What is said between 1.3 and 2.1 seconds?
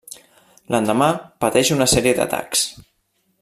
pateix una